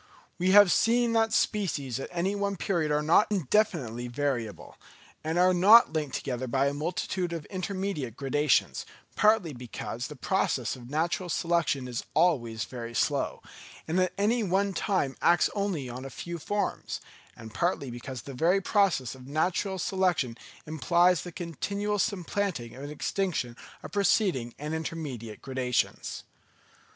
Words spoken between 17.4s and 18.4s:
partly because the